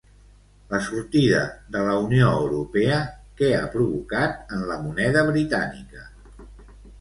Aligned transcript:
La 0.69 0.77
sortida 0.85 1.41
de 1.75 1.83
la 1.87 1.93
Unió 2.05 2.29
Europea, 2.37 2.95
què 3.43 3.51
ha 3.59 3.69
provocat 3.75 4.57
en 4.59 4.65
la 4.71 4.79
moneda 4.87 5.27
britànica? 5.29 6.09